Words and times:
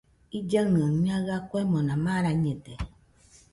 Illaɨnɨaɨ 0.37 0.89
ñaɨa 1.05 1.35
kuemona 1.49 1.93
marañede. 2.03 2.73